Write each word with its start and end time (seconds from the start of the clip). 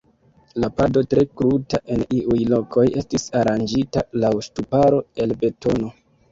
La 0.61 0.69
pado, 0.79 1.03
tre 1.11 1.25
kruta 1.41 1.81
en 1.97 2.01
iuj 2.21 2.39
lokoj, 2.55 2.87
estis 3.03 3.29
aranĝita 3.43 4.07
laŭ 4.25 4.35
ŝtuparo 4.49 5.07
el 5.23 5.41
betono. 5.47 5.97